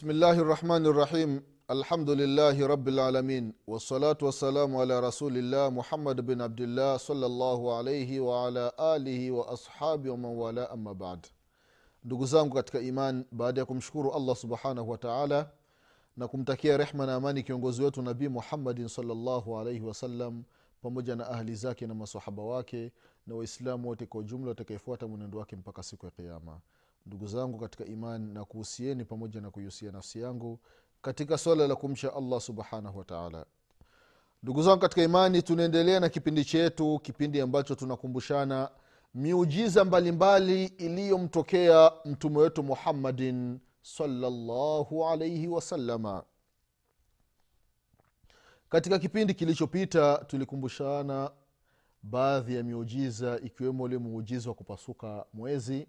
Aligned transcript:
بسم 0.00 0.10
الله 0.10 0.38
الرحمن 0.40 0.86
الرحيم 0.86 1.42
الحمد 1.70 2.10
لله 2.10 2.66
رب 2.66 2.88
العالمين 2.88 3.52
والصلاة 3.66 4.18
والسلام 4.22 4.76
على 4.76 5.00
رسول 5.00 5.36
الله 5.36 5.70
محمد 5.70 6.20
بن 6.26 6.40
عبد 6.40 6.60
الله 6.60 6.96
صلى 6.96 7.26
الله 7.26 7.76
عليه 7.76 8.20
وعلى 8.20 8.72
آله 8.80 9.30
وأصحابه 9.30 10.10
ومن 10.10 10.24
والاه 10.40 10.72
أما 10.74 10.92
بعد 10.92 11.26
ndugu 12.04 12.26
zangu 12.26 12.54
katika 12.54 12.80
iman 12.80 13.24
baada 13.32 13.60
ya 13.60 13.64
kumshukuru 13.66 14.12
allah 14.14 14.36
subhanahu 14.36 14.90
wa 14.90 14.98
taala 14.98 15.50
na 16.16 16.28
kumtakia 16.28 16.76
rehma 16.76 17.06
na 17.06 17.14
amani 17.14 17.42
kiongozi 17.42 17.82
wetu 17.82 18.02
nabii 18.02 18.28
muhammadin 18.28 18.88
salllahu 18.88 19.58
alaihi 19.58 19.80
wasallam 19.80 20.42
pamoja 20.82 21.16
na 21.16 21.28
ahli 21.30 21.54
zake 21.54 21.86
na 21.86 21.94
masahaba 21.94 22.42
wake 22.42 22.92
na 23.26 23.34
waislamu 23.34 23.88
wote 23.88 24.06
kwa 24.06 24.20
ujumla 24.20 24.48
watakaefuata 24.48 25.06
mwenendo 25.08 25.38
wake 25.38 25.56
mpaka 25.56 25.82
siku 25.82 26.06
ya 26.06 26.10
kiama 26.12 26.60
ndugu 27.05 27.27
zangu 27.27 27.57
katika 27.59 27.85
iman 27.85 28.33
na 28.33 28.45
kuhusieni 28.45 29.05
pamoja 29.05 29.41
na 29.41 29.51
kuihusia 29.51 29.91
nafsi 29.91 30.21
yangu 30.21 30.59
katika 31.01 31.37
swala 31.37 31.67
la 31.67 31.75
kumcha 31.75 32.13
allah 32.13 32.41
subhanahu 32.41 32.99
wataala 32.99 33.45
ndugu 34.43 34.63
zangu 34.63 34.79
katika 34.81 35.03
imani 35.03 35.41
tunaendelea 35.41 35.99
na 35.99 36.09
kipindi 36.09 36.45
chetu 36.45 36.99
kipindi 36.99 37.41
ambacho 37.41 37.75
tunakumbushana 37.75 38.69
miujiza 39.15 39.85
mbalimbali 39.85 40.65
iliyomtokea 40.65 41.91
mtume 42.05 42.37
wetu 42.37 42.63
muhammadin 42.63 43.59
salallahu 43.81 45.05
alaihi 45.07 45.47
wasalama 45.47 46.23
katika 48.69 48.99
kipindi 48.99 49.33
kilichopita 49.33 50.17
tulikumbushana 50.17 51.31
baadhi 52.03 52.55
ya 52.55 52.63
miujiza 52.63 53.39
ikiwemo 53.43 53.83
ule 53.83 53.97
muujiza 53.97 54.49
wa 54.49 54.55
kupasuka 54.55 55.25
mwezi 55.33 55.87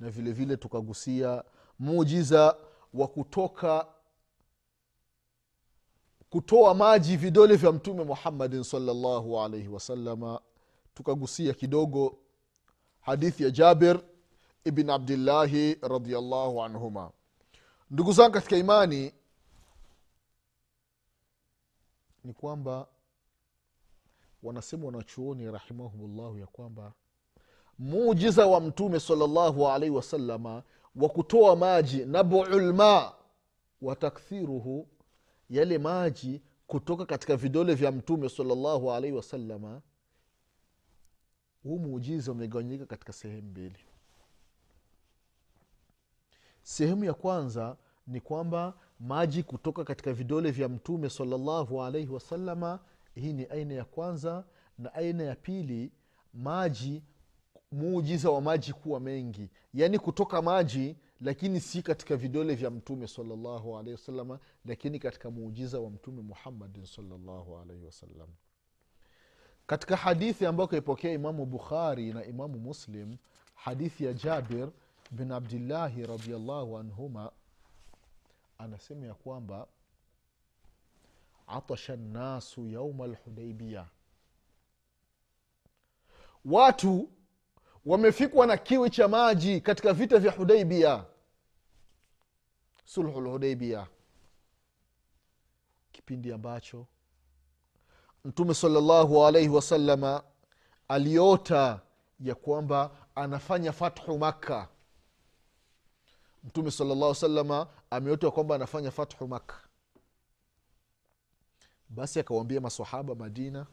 na 0.00 0.10
vile 0.10 0.32
vile 0.32 0.56
tukagusia 0.56 1.44
mujiza 1.78 2.56
wa 2.94 3.08
kutoka 3.08 3.86
kutoa 6.30 6.74
maji 6.74 7.16
vidole 7.16 7.56
vya 7.56 7.72
mtume 7.72 8.04
muhammadin 8.04 8.62
salllahu 8.62 9.40
alaihi 9.40 9.68
wasalama 9.68 10.40
tukagusia 10.94 11.54
kidogo 11.54 12.18
hadithi 13.00 13.42
ya 13.42 13.50
jabir 13.50 14.00
ibn 14.64 14.90
abdillahi 14.90 15.74
radiallahu 15.74 16.62
anhuma. 16.62 17.10
Ndugu 17.90 18.12
zangu 18.12 18.32
katika 18.32 18.56
imani 18.56 19.12
ni 22.24 22.32
kwamba 22.32 22.86
wanasema 24.42 24.86
wanachuoni 24.86 25.50
rahimahumullahu 25.52 26.38
ya 26.38 26.46
kwamba 26.46 26.92
muujiza 27.80 28.46
wa 28.46 28.60
mtume 28.60 29.00
salllahu 29.00 29.68
alaihi 29.68 29.96
wasalama 29.96 30.62
wa 30.96 31.08
kutoa 31.08 31.56
maji 31.56 32.04
nabulma 32.04 33.12
wa 33.82 33.96
takthiruhu 33.96 34.88
yale 35.50 35.78
maji 35.78 36.42
kutoka 36.66 37.06
katika 37.06 37.36
vidole 37.36 37.74
vya 37.74 37.92
mtume 37.92 38.28
salllahu 38.28 38.92
alaihi 38.92 39.16
wasalama 39.16 39.82
huu 41.62 41.78
muujiza 41.78 42.32
umegawanyika 42.32 42.86
katika 42.86 43.12
sehemu 43.12 43.48
mbili. 43.48 43.84
Sehemu 46.62 47.04
ya 47.04 47.14
kwanza 47.14 47.76
ni 48.06 48.20
kwamba 48.20 48.74
maji 49.00 49.42
kutoka 49.42 49.84
katika 49.84 50.12
vidole 50.12 50.50
vya 50.50 50.68
mtume 50.68 51.10
salllahu 51.10 51.82
alaihi 51.82 52.12
wasalama 52.12 52.80
hii 53.14 53.32
ni 53.32 53.44
aina 53.44 53.74
ya 53.74 53.84
kwanza 53.84 54.44
na 54.78 54.94
aina 54.94 55.22
ya 55.22 55.36
pili 55.36 55.92
maji 56.34 57.02
muujiza 57.72 58.30
wa 58.30 58.40
maji 58.40 58.72
kuwa 58.72 59.00
mengi. 59.00 59.48
Yaani 59.74 59.98
kutoka 59.98 60.42
maji 60.42 60.96
lakini 61.20 61.60
si 61.60 61.82
katika 61.82 62.16
vidole 62.16 62.54
vya 62.54 62.70
mtume 62.70 63.06
salllahu 63.06 63.78
alaihi 63.78 63.92
wasalama 63.92 64.38
lakini 64.64 64.98
katika 64.98 65.30
muujiza 65.30 65.80
wa 65.80 65.90
mtume 65.90 66.22
muhammadin 66.22 66.86
salllahu 66.86 67.58
alaihi 67.58 67.84
wasallam. 67.84 68.28
Katika 69.66 69.96
hadithi 69.96 70.46
ambayo 70.46 70.66
kaipokea 70.68 71.12
imamu 71.12 71.46
bukhari 71.46 72.12
na 72.12 72.24
imamu 72.24 72.58
muslim 72.58 73.16
hadithi 73.54 74.04
ya 74.04 74.12
jabir 74.12 74.68
bin 75.10 75.32
abdillahi 75.32 76.06
radiallahu 76.06 76.78
anhuma 76.78 77.32
anasema 78.58 79.06
ya 79.06 79.14
kwamba 79.14 79.66
atasha 81.46 81.96
nnasu 81.96 82.68
yauma 82.68 83.06
lhudaibia 83.06 83.86
watu 86.44 87.08
wamefikwa 87.86 88.46
na 88.46 88.56
kiwi 88.56 88.90
cha 88.90 89.08
maji 89.08 89.60
katika 89.60 89.92
vita 89.92 90.18
vya 90.18 90.32
hudaibia 90.32 91.04
sulhu 92.84 93.20
lhudaibia 93.20 93.86
kipindi 95.92 96.32
ambacho 96.32 96.86
mtume 98.24 98.54
salllahu 98.54 99.26
alaihi 99.26 99.48
wasalama 99.48 100.22
aliota 100.88 101.80
ya 102.20 102.34
kwamba 102.34 102.90
anafanya 103.14 103.72
fathu 103.72 104.18
makka. 104.18 104.68
Mtume 106.44 106.70
salllah 106.70 107.14
salama 107.14 107.66
ameota 107.90 108.30
kwamba 108.30 108.54
anafanya 108.54 108.90
fathu 108.90 109.28
makka. 109.28 109.60
Basi 111.88 112.20
akawambia 112.20 112.60
masahaba 112.60 113.14
madina 113.14 113.66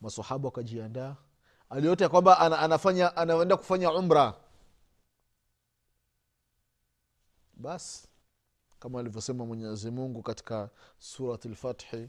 masahaba 0.00 0.44
wakajiandaa 0.48 1.16
aliota 1.72 2.08
kwamba 2.08 2.38
ana, 2.38 2.58
anafanya 2.58 3.16
anaenda 3.16 3.56
kufanya 3.56 3.92
umra. 3.92 4.34
Basi 7.54 8.08
kama 8.78 9.00
alivyosema 9.00 9.46
mwenyezi 9.46 9.90
mungu 9.90 10.22
katika 10.22 10.70
surat 10.98 11.44
lfathi 11.44 12.08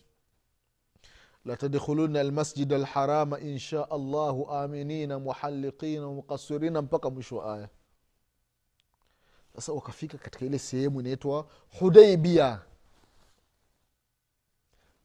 latadkhuluna 1.46 2.20
almasjid 2.20 2.74
alharama 2.74 3.40
insha 3.40 3.92
allahu 3.92 4.52
aminina 4.52 5.20
muhaliqina 5.20 6.08
mukasirina 6.08 6.82
mpaka 6.82 7.10
mwisho 7.10 7.38
wa 7.38 7.56
aya. 7.56 7.70
Sasa 9.56 9.74
wakafika 9.74 10.18
katika 10.18 10.46
ile 10.46 10.60
sehemu 10.60 11.00
inaitwa 11.00 11.48
hudaibia 11.80 12.62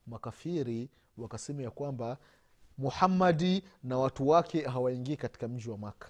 makafiri 0.07 0.91
wakasema 1.17 1.63
ya 1.63 1.71
kwamba 1.71 2.19
muhammadi 2.79 3.65
na 3.83 3.99
watu 3.99 4.29
wake 4.29 4.63
hawaingii 4.63 5.17
katika 5.17 5.49
mji 5.49 5.71
wa 5.71 5.79
maka. 5.79 6.09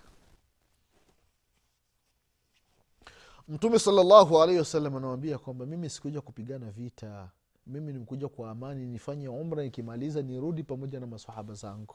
Mtume 3.49 3.79
salllahu 3.79 4.43
alaihi 4.43 4.59
wasallam 4.59 4.97
anawambia 4.97 5.39
kwamba 5.39 5.67
mimi 5.67 5.91
sikuja 5.91 6.21
kupigana 6.21 6.71
vita. 6.71 7.31
Mimi 7.67 7.93
nimekuja 7.93 8.29
kwa 8.29 8.51
amani 8.51 8.87
nifanye 8.87 9.29
umra 9.29 9.63
nikimaliza 9.63 10.23
nirudi 10.23 10.63
pamoja 10.63 11.01
na 11.01 11.07
masahaba 11.07 11.55
zangu. 11.55 11.95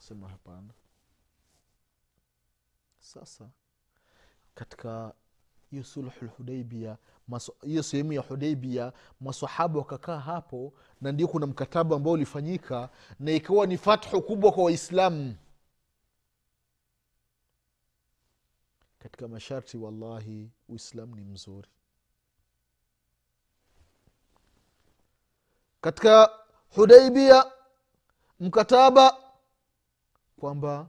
Sema 0.00 0.28
hapana. 0.28 0.74
Sasa 3.00 3.50
katika 4.54 5.14
hiyo 5.72 5.84
hiyo 7.62 7.82
sehemu 7.82 8.12
ya 8.12 8.20
hudaibia 8.20 8.92
masahaba 9.20 9.78
wakakaa 9.78 10.18
hapo 10.18 10.72
na 11.00 11.12
ndio 11.12 11.28
kuna 11.28 11.46
mkataba 11.46 11.96
ambao 11.96 12.12
ulifanyika 12.12 12.88
na 13.20 13.32
ikawa 13.32 13.66
ni 13.66 13.78
fathu 13.78 14.22
kubwa 14.22 14.52
kwa 14.52 14.64
waislamu 14.64 15.36
katika 18.98 19.28
masharti 19.28 19.76
wallahi 19.76 20.50
uislamu 20.68 21.16
ni 21.16 21.22
mzuri. 21.24 21.68
Katika 25.80 26.30
hudaibia 26.74 27.44
mkataba 28.40 29.16
kwamba 30.36 30.88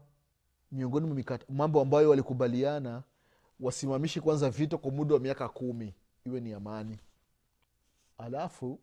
miongoni 0.71 1.07
mwa 1.23 1.39
mambo 1.49 1.81
ambayo 1.81 2.09
walikubaliana 2.09 3.03
wasimamishi 3.63 4.21
kwanza 4.21 4.49
vita 4.49 4.77
kwa 4.77 4.91
muda 4.91 5.13
wa 5.13 5.19
miaka 5.19 5.49
kumi 5.49 5.93
iwe 6.25 6.39
ni 6.39 6.53
amani. 6.53 6.99
Alafu 8.17 8.79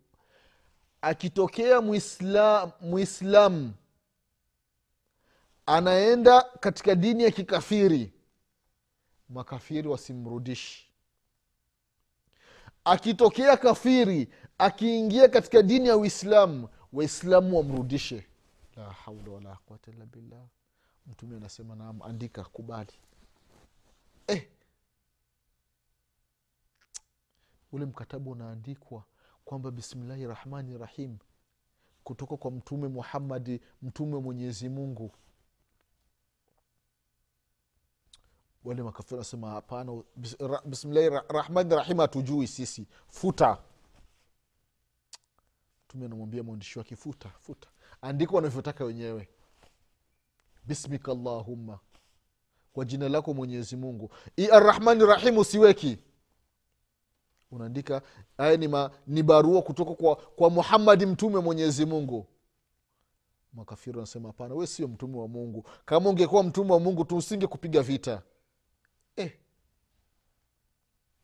akitokea 1.02 1.80
muislam, 1.80 2.70
muislamu 2.80 3.72
anaenda 5.66 6.42
katika 6.42 6.94
dini 6.94 7.22
ya 7.22 7.30
kikafiri 7.30 8.12
makafiri 9.28 9.88
wasimrudishi. 9.88 10.90
Akitokea 12.84 13.56
kafiri 13.56 14.28
akiingia 14.58 15.28
katika 15.28 15.62
dini 15.62 15.88
ya 15.88 15.96
uislamu 15.96 16.68
waislamu 16.92 17.56
wamrudishe. 17.56 18.26
La 18.76 18.90
haula 18.92 19.32
wala 19.32 19.56
quwata 19.66 19.90
illa 19.90 20.06
billah. 20.06 20.46
Mtume 21.06 21.36
anasema 21.36 21.76
naam 21.76 22.02
andika 22.02 22.44
kubali. 22.44 22.92
Eh. 24.26 24.48
Ule 27.72 27.86
mkataba 27.86 28.30
unaandikwa 28.30 29.04
kwamba 29.44 29.70
bismillahi 29.70 30.26
rahmani 30.26 30.78
rahim 30.78 31.18
kutoka 32.04 32.36
kwa 32.36 32.50
mtume 32.50 32.88
muhammadi 32.88 33.60
mtume 33.82 34.18
mwenyezi 34.18 34.68
mungu. 34.68 35.12
Wale 38.64 38.82
makafiri 38.82 39.14
wanasema 39.14 39.50
hapana 39.50 40.02
bismillahi 40.64 41.08
rahmani 41.28 41.74
rahim 41.74 41.98
hatujui 41.98 42.46
sisi. 42.46 42.86
Futa. 43.08 43.58
Mtume 45.84 46.06
anamwambia 46.06 46.42
mwandishi 46.42 46.78
wake 46.78 46.96
futa 46.96 47.28
futa. 47.28 47.68
Andika 48.02 48.32
wanavyotaka 48.32 48.84
wenyewe. 48.84 49.28
Bismika 50.64 51.14
llahumma 51.14 51.78
kwa 52.72 52.84
jina 52.84 53.08
lako 53.08 53.34
mwenyezi 53.34 53.76
mungu. 53.76 54.10
Arrahmani 54.52 55.06
rahim 55.06 55.38
usiweki 55.38 55.98
unaandika 57.50 58.02
haya 58.36 58.56
ni, 58.56 58.68
ni 59.06 59.22
barua 59.22 59.62
kutoka 59.62 59.94
kwa, 59.94 60.16
kwa 60.16 60.50
muhammadi 60.50 61.06
mtume 61.06 61.38
mwenyezi 61.40 61.86
mungu. 61.86 62.26
Makafiri 63.52 63.96
wanasema 63.96 64.28
hapana 64.28 64.54
we 64.54 64.66
sio 64.66 64.88
mtume 64.88 65.18
wa 65.18 65.28
mungu. 65.28 65.64
Kama 65.84 66.10
ungekuwa 66.10 66.42
mtume 66.42 66.72
wa 66.72 66.80
mungu 66.80 67.04
tuusinge 67.04 67.46
kupiga 67.46 67.82
vita. 67.82 68.22
Eh. 69.16 69.32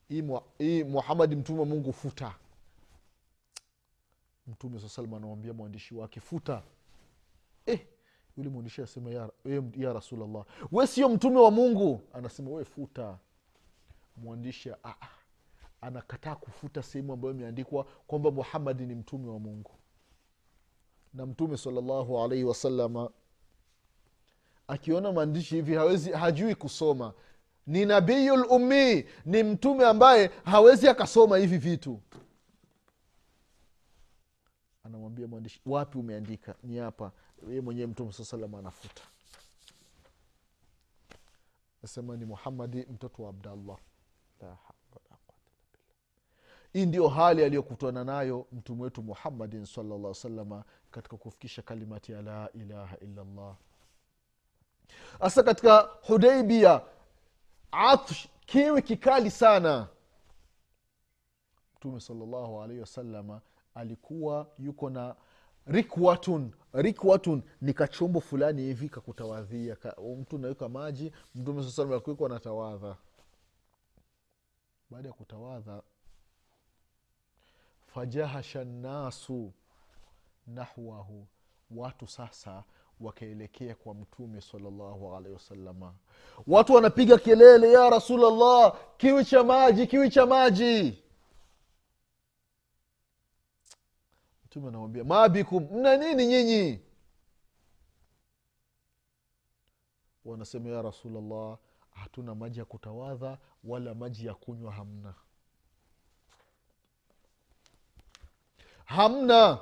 hii, 0.08 0.23
mu, 0.23 0.40
hii 0.58 0.84
muhamadi 0.84 1.37
mtume 1.37 1.61
wa 1.61 1.67
mungu 1.67 1.93
futa. 1.93 2.34
Mtume 4.46 4.81
saa 4.81 4.88
salam 4.88 5.14
anamwambia 5.14 5.52
mwandishi 5.52 5.94
wake 5.94 6.20
futa. 6.20 6.62
Eh. 7.67 7.87
yule 8.37 8.49
mwandishi 8.50 8.81
anasema 8.81 9.11
ya, 9.11 9.31
ya 9.76 9.93
rasulllah 9.93 10.44
we 10.73 10.87
sio 10.87 11.08
mtume 11.08 11.38
wa 11.40 11.50
mungu. 11.50 12.00
Anasema 12.12 12.50
we 12.50 12.64
futa. 12.64 13.19
Mwandishi 14.17 14.70
"Ah, 14.70 14.76
ah." 14.84 15.08
Anakataa 15.87 16.35
kufuta 16.37 16.83
sehemu 16.83 17.12
ambayo 17.12 17.35
imeandikwa 17.35 17.85
kwamba 17.85 18.31
muhamadi 18.31 18.87
ni 18.87 18.94
mtume 18.94 19.29
wa 19.31 19.38
mungu. 19.38 19.71
Na 21.15 21.27
mtume 21.27 21.56
salllahu 21.56 22.21
alaihi 22.21 22.44
wasalama 22.44 23.11
akiona 24.69 25.12
maandishi 25.12 25.55
hivi 25.55 25.75
hawezi 25.75 26.12
hajui 26.12 26.55
kusoma. 26.55 27.12
Ni 27.67 27.85
nabiyul 27.87 28.47
ummi 28.50 29.06
ni 29.25 29.43
mtume 29.43 29.85
ambaye 29.85 30.31
hawezi 30.44 30.88
akasoma 30.88 31.37
hivi 31.38 31.59
vitu. 31.59 32.00
Anamwambia 34.85 35.27
mwandishi 35.27 35.61
wapi 35.67 35.99
umeandika? 35.99 36.55
Ni 36.62 36.77
hapa. 36.79 37.12
Ye 37.50 37.61
mwenyewe 37.61 37.87
mtume 37.87 38.12
saa 38.12 38.37
anafuta. 38.59 39.03
Nasema 41.83 42.17
ni 42.17 42.25
muhamadi 42.25 42.79
mtoto 42.79 43.23
wa 43.23 43.31
abdallah. 43.31 43.79
La 44.41 44.47
haula 44.47 44.77
wala 44.94 45.17
quwata 45.27 45.43
illa 45.47 45.67
billah. 45.73 46.65
Hii 46.76 46.87
ndio 46.87 47.08
hali 47.08 47.44
aliyokutana 47.44 48.05
nayo 48.05 48.46
mtume 48.52 48.82
wetu 48.82 49.02
muhammadin 49.02 49.64
salllah 49.64 50.14
salama 50.14 50.64
katika 50.90 51.17
kufikisha 51.17 51.62
kalimati 51.62 52.12
ya 52.12 52.23
la 52.23 52.50
ilaha 52.52 52.96
illallah. 52.99 53.56
Hasa 55.20 55.43
katika 55.43 55.81
hudaibia 55.81 56.81
atsh 57.73 58.28
kiwi 58.46 58.82
kikali 58.82 59.31
sana. 59.31 59.88
Mtume 61.76 62.00
salllahu 62.00 62.62
alaihi 62.62 62.81
wasalama 62.81 63.40
alikuwa 63.75 64.46
yuko 64.58 64.90
na 64.90 65.17
rikwatun 65.67 66.50
rikwatun 66.73 67.43
ni 67.61 67.73
kachombo 67.73 68.20
fulani 68.20 68.62
hivi 68.62 68.88
kakutawadhia 68.88 69.76
ka, 69.76 69.96
mtu 70.20 70.38
naweka 70.38 70.69
maji 70.69 71.12
mtume 71.34 71.62
saa 71.62 71.70
salam 71.70 71.93
alikuwa 71.93 72.31
anatawadha. 72.31 72.96
Baada 74.90 75.08
ya 75.08 75.14
kutawadha 75.14 75.82
fajahasha 77.96 78.64
nnasu 78.64 79.52
nahwahu. 80.46 81.26
Watu 81.70 82.06
sasa 82.06 82.64
wakaelekea 83.00 83.75
kwa 83.75 83.94
mtume 83.94 84.40
salllahu 84.40 85.16
alaihi 85.16 85.34
wasalama 85.34 85.94
watu 86.46 86.72
wanapiga 86.75 87.19
kelele 87.19 87.72
ya 87.72 87.90
rasulllah 87.90 88.76
kiwi 88.96 89.25
cha 89.25 89.44
maji 89.44 89.87
kiwi 89.87 90.10
cha 90.10 90.26
maji. 90.26 91.02
Mtume 94.46 94.69
anamwambia 94.69 95.04
mabikum 95.04 95.69
mna 95.72 95.96
nini 95.96 96.26
nyinyi? 96.26 96.81
Wanasema 100.25 100.69
ya 100.70 100.82
rasulllah 100.82 101.58
hatuna 101.90 102.34
maji 102.34 102.58
ya 102.58 102.64
kutawadha 102.64 103.38
wala 103.64 103.94
maji 103.94 104.26
ya 104.26 104.34
kunywa 104.34 104.72
hamna 104.72 105.14
hamna. 108.87 109.59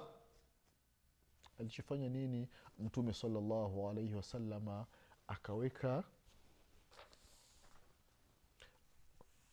Alichofanya 1.61 2.09
nini? 2.09 2.49
Mtume 2.79 3.12
salallahu 3.12 3.88
alaihi 3.91 4.15
wasalama 4.15 4.87
akaweka 5.29 6.05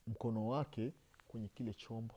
mkono 0.07 0.47
wake 0.47 0.91
kwenye 1.27 1.47
kile 1.47 1.73
chombo. 1.73 2.15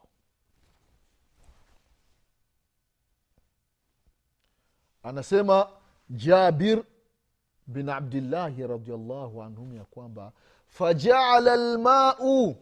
Anasema 5.02 5.68
jabir 6.10 6.84
bin 7.66 7.88
abdillahi 7.88 8.66
radiallahu 8.66 9.42
anhum 9.42 9.76
ya 9.76 9.84
kwamba 9.84 10.32
fajaala 10.66 11.56
lmau 11.56 12.56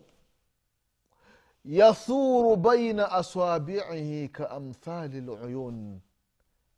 yathuru 1.64 2.56
baina 2.56 3.12
aswabiihi 3.12 4.28
kaamthali 4.28 5.20
luyun 5.20 6.00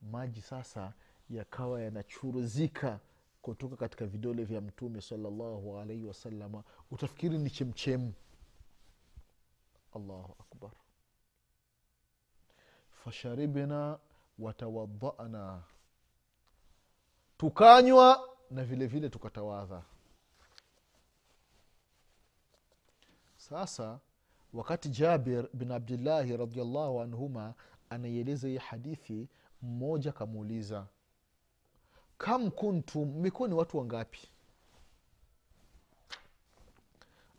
maji 0.03 0.41
sasa 0.43 0.93
yakawa 1.31 1.81
yanachuruzika 1.83 3.01
kutoka 3.43 3.77
katika 3.77 4.07
vidole 4.07 4.45
vya 4.45 4.61
mtume 4.61 5.01
salallahu 5.01 5.79
alaihi 5.79 6.05
wasalama 6.05 6.65
utafikiri 6.91 7.39
ni 7.39 7.51
chemchemu 7.51 8.13
allahu 9.95 10.37
akbar. 10.41 10.71
Fasharibna 13.05 13.99
watawadana 14.39 15.63
tukanywa 17.37 18.29
na 18.51 18.65
vile 18.65 18.87
vile 18.87 19.09
tukatawadha. 19.09 19.83
Sasa 23.37 23.99
wakati 24.55 24.89
jabir 24.89 25.49
bin 25.55 25.71
abdillahi 25.71 26.37
radiallahu 26.37 27.01
anhuma 27.01 27.55
anaieleza 27.91 28.49
hii 28.49 28.57
hadithi 28.59 29.29
mmoja 29.63 30.11
akamuuliza 30.11 30.87
kam 32.19 32.51
kuntum 32.51 33.09
mmekuwa 33.09 33.49
ni 33.49 33.55
watu 33.55 33.79
wangapi? 33.79 34.29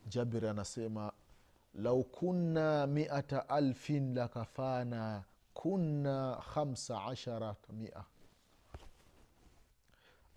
Jabir 0.08 0.48
anasema 0.48 1.12
lau 1.74 2.04
kunna 2.04 2.88
miata 2.88 3.50
alfin 3.50 4.16
lakafana 4.16 5.24
kunna 5.54 6.42
khamsa 6.54 7.04
ashara 7.06 7.56
mia 7.74 8.04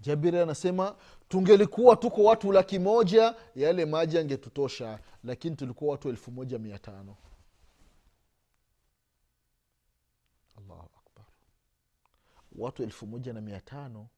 jabiri 0.00 0.38
anasema 0.38 0.96
tungelikuwa 1.28 1.96
tuko 1.96 2.24
watu 2.24 2.52
laki 2.52 2.78
moja 2.78 3.34
yale 3.54 3.84
maji 3.84 4.18
angetutosha 4.18 5.00
lakini 5.24 5.56
tulikuwa 5.56 5.90
watu 5.92 6.08
elfu 6.08 6.30
moja 6.30 6.58
mia 6.58 6.78
tano. 6.78 7.16
Allahu 10.58 10.90
akbar. 11.06 11.24
Watu 12.52 12.82
elfu 12.82 13.06
moja 13.06 13.32
na 13.32 13.40
mia 13.40 13.60
tano. 13.60 14.08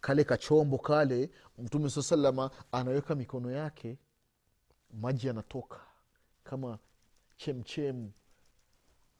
Kale 0.00 0.24
kachombo 0.24 0.78
kale 0.78 1.30
mtume 1.58 1.90
saa 1.90 2.02
salama 2.02 2.50
anaweka 2.72 3.14
mikono 3.14 3.50
yake 3.50 3.98
maji 4.90 5.26
yanatoka 5.26 5.80
kama 6.44 6.78
chemchem. 7.36 8.10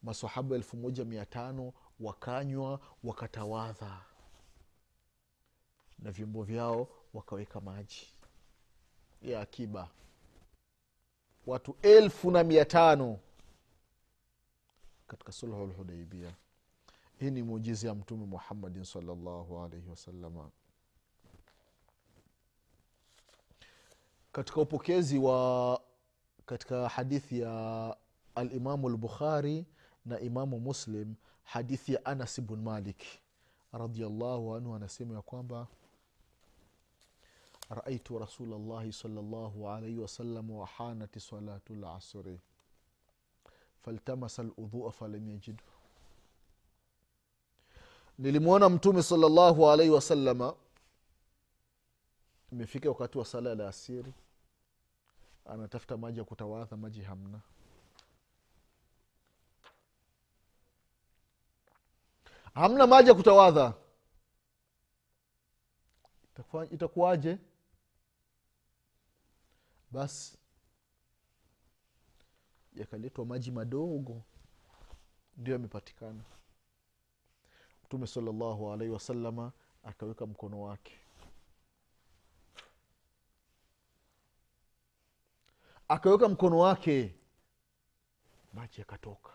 Masahaba 0.02 0.56
elfu 0.56 0.76
moja 0.76 1.04
mia 1.04 1.26
tano 1.26 1.72
wakanywa 2.04 2.80
wakatawadha. 3.04 4.00
Na 5.98 6.10
vyombo 6.10 6.42
vyao 6.42 6.88
wakaweka 7.14 7.60
maji. 7.60 8.06
Ya 9.22 9.40
akiba. 9.40 9.90
Watu 11.46 11.76
elfu 11.82 12.30
na 12.30 12.44
mia 12.44 12.64
tano. 12.64 13.18
Katika 15.06 15.32
sulhu 15.32 15.66
lhudaibia 15.66 16.34
hii 17.18 17.30
ni 17.30 17.42
muujizi 17.42 17.86
ya 17.86 17.94
mtume 17.94 18.26
muhammadin 18.26 18.84
salllahu 18.84 19.62
alaihi 19.62 19.88
wasalama 19.88 20.50
katika 24.32 24.60
upokezi 24.60 25.18
wa 25.18 25.80
katika 26.46 26.88
hadithi 26.88 27.40
ya 27.40 27.96
alimamu 28.34 28.88
lbukhari 28.88 29.66
na 30.04 30.20
imamu 30.20 30.60
muslim 30.60 31.14
hadithi 31.44 31.92
ya 31.92 32.04
anas 32.04 32.40
bn 32.40 32.56
malik 32.56 33.04
radiallahu 33.72 34.54
anhu 34.54 34.74
anasema 34.74 35.14
ya 35.14 35.22
kwamba 35.22 35.66
raaitu 37.70 38.18
rasulllahi 38.18 38.92
salllahu 38.92 39.68
alaihi 39.70 39.98
wasallam 39.98 40.50
wahanati 40.50 41.20
salatu 41.20 41.74
lasri 41.74 42.40
faltamasa 43.82 44.42
ludhua 44.42 44.92
falam 44.92 45.28
yajidu 45.28 45.64
nilimwona 48.18 48.68
mtume 48.68 49.02
salllahu 49.02 49.70
alaihi 49.70 49.90
wasalama 49.92 50.54
imefika 52.52 52.88
wakati 52.88 53.18
wa 53.18 53.24
sala 53.24 53.54
la 53.54 53.68
asiri 53.68 54.12
anatafuta 55.46 55.96
maji 55.96 56.18
ya 56.18 56.24
kutawadha 56.24 56.76
maji 56.76 57.02
hamna 57.02 57.40
hamna 62.54 62.86
maji 62.86 63.08
ya 63.08 63.14
kutawadha. 63.14 63.74
Itakuwaje? 66.70 67.38
Basi 69.90 70.38
yakaletwa 72.74 73.24
maji 73.26 73.50
madogo. 73.50 74.22
Ndio 75.36 75.52
yamepatikana. 75.52 76.24
Mtume 77.84 78.06
salllahu 78.06 78.72
alaihi 78.72 78.92
wasalama 78.92 79.52
akaweka 79.82 80.26
mkono 80.26 80.62
wake. 80.62 80.98
Akaweka 85.88 86.28
mkono 86.28 86.58
wake. 86.58 87.14
Maji 88.52 88.74
yakatoka. 88.80 89.30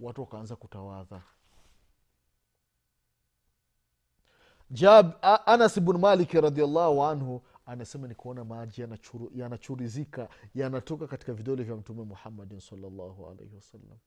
Watu 0.00 0.20
wakaanza 0.20 0.56
kutawadha 0.56 1.22
Jab, 4.70 5.12
anas 5.46 5.80
bnu 5.80 5.98
maliki 5.98 6.40
radiallahu 6.40 7.04
anhu 7.04 7.42
anasema 7.66 8.08
ni 8.08 8.14
kuona 8.14 8.44
maji 8.44 8.80
yanachurizika 8.80 9.38
yanachurizika 9.40 10.28
yanatoka 10.54 11.06
katika 11.06 11.32
vidole 11.32 11.62
vya 11.62 11.76
mtume 11.76 12.04
muhammadin 12.04 12.60
salllahu 12.60 13.26
alaihi 13.26 13.54
wasallam. 13.54 13.98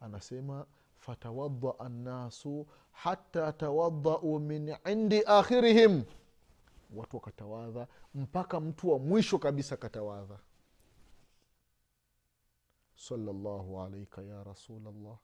Anasema 0.00 0.66
fatawadaa 0.96 1.88
nnasu 1.88 2.66
hata 2.90 3.52
tawadau 3.52 4.40
min 4.40 4.76
indi 4.90 5.22
akhirihim. 5.26 6.04
Watu 6.94 7.16
wakatawadha 7.16 7.86
mpaka 8.14 8.60
mtu 8.60 8.90
wa 8.90 8.98
mwisho 8.98 9.38
kabisa 9.38 9.76
katawadha 9.76 10.38
salllahu 12.96 13.80
alaika 13.80 14.22
ya 14.22 14.44
rasulllah 14.44 15.18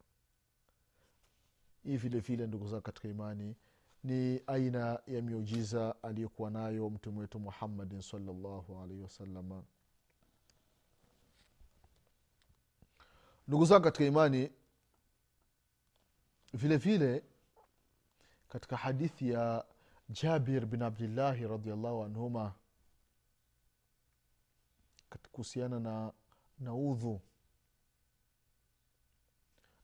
hii 1.86 1.96
vile 1.96 2.20
vile 2.20 2.46
ndugu 2.46 2.68
zangu 2.68 2.82
katika 2.82 3.08
imani 3.08 3.56
ni 4.04 4.40
aina 4.46 5.00
ya 5.06 5.22
miujiza 5.22 6.02
aliyokuwa 6.02 6.50
nayo 6.50 6.90
mtume 6.90 7.18
wetu 7.20 7.38
muhammadin 7.40 8.00
salllahu 8.02 8.78
alaihi 8.82 9.02
wasalama 9.02 9.62
ndugu 13.48 13.64
zangu 13.64 13.84
katika 13.84 14.04
imani 14.04 14.50
vile 16.52 16.76
vile 16.76 17.24
katika 18.48 18.76
hadithi 18.76 19.30
ya 19.30 19.64
jabir 20.08 20.66
bin 20.66 20.82
abdillahi 20.82 21.46
radiallahu 21.48 22.02
anhuma 22.04 22.54
kuhusiana 25.32 25.80
na 25.80 26.12
na 26.58 26.74
udhu 26.74 27.20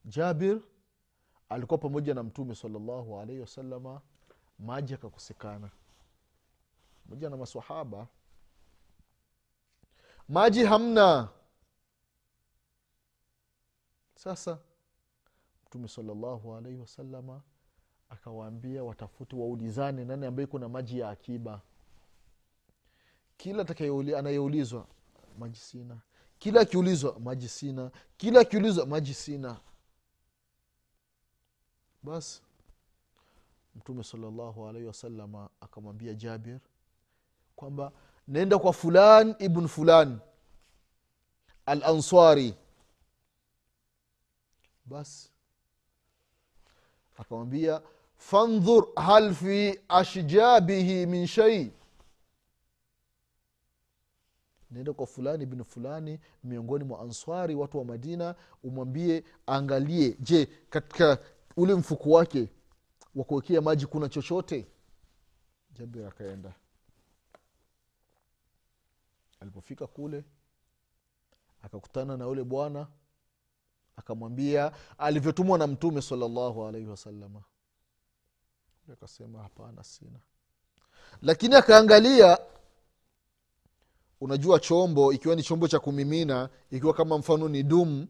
jabir 0.05 0.61
alikuwa 1.53 1.79
pamoja 1.79 2.15
na 2.15 2.23
mtume 2.23 2.55
salllahu 2.55 3.21
alaihi 3.21 3.41
wasalama 3.41 4.01
maji 4.59 4.95
akakosekana 4.95 5.71
pamoja 7.05 7.31
na 7.31 7.37
masahaba 7.37 8.07
maji 10.29 10.65
hamna. 10.65 11.29
Sasa 14.15 14.59
mtume 15.67 15.89
salllahu 15.89 16.55
alaihi 16.57 16.79
wasalama 16.79 17.43
akawaambia 18.09 18.85
watafute 18.85 19.37
waulizane 19.37 20.05
nani 20.05 20.27
ambaye 20.27 20.47
kuna 20.47 20.69
maji 20.69 20.99
ya 20.99 21.11
akiba. 21.11 21.61
Kila 23.37 23.67
anayeulizwa 24.19 24.87
maji 25.39 25.59
sina. 25.59 25.97
Kila 26.39 26.61
akiulizwa 26.61 27.21
maji 27.21 27.49
sina. 27.49 27.91
Kila 28.17 28.41
akiulizwa 28.41 28.87
maji 28.87 29.15
sina 29.15 29.61
basi 32.03 32.43
mtume 33.75 34.05
salllahu 34.05 34.69
alaihi 34.69 34.87
wasalama 34.87 35.49
akamwambia 35.61 36.15
jabir 36.15 36.61
kwamba 37.57 37.93
nenda 38.29 38.59
kwa 38.59 38.73
fulan 38.73 39.35
ibn 39.39 39.69
fulan 39.69 40.19
al 41.67 41.83
answari 41.85 42.55
basi 44.85 45.31
akamwambia 47.17 47.83
fandhur 48.17 48.89
hal 48.97 49.35
fi 49.35 49.81
ashjabihi 49.89 51.07
min 51.07 51.27
shai 51.27 51.73
nenda 54.71 54.93
kwa 54.93 55.07
fulani 55.07 55.47
bin 55.47 55.65
fulani 55.65 56.21
miongoni 56.45 56.85
mwa 56.85 57.01
answari 57.01 57.55
watu 57.55 57.79
wa 57.79 57.85
madina 57.85 58.35
umwambie 58.65 59.25
angalie 59.47 60.17
je 60.21 60.47
katika 60.71 61.19
ule 61.57 61.75
mfuko 61.75 62.11
wake 62.11 62.49
wa 63.15 63.25
kuwekea 63.25 63.61
maji 63.61 63.87
kuna 63.87 64.09
chochote? 64.09 64.67
Jabir 65.71 66.07
akaenda. 66.07 66.55
Alipofika 69.41 69.87
kule 69.87 70.25
akakutana 71.63 72.17
na 72.17 72.25
yule 72.25 72.45
bwana 72.45 72.87
akamwambia 73.97 74.73
alivyotumwa 74.99 75.59
na 75.59 75.67
mtume 75.67 76.03
salllahu 76.03 76.67
alaihi 76.67 76.87
wasalama 76.89 77.43
akasema 78.93 79.43
hapana 79.43 79.85
sina. 79.85 80.19
Lakini 81.23 81.55
akaangalia 81.55 82.39
unajua 84.21 84.61
chombo 84.61 85.13
ikiwa 85.13 85.35
ni 85.37 85.43
chombo 85.43 85.69
cha 85.69 85.79
kumimina 85.81 86.49
ikiwa 86.71 86.95
kama 86.95 87.19
mfano 87.19 87.49
ni 87.49 87.63
dumu 87.63 88.07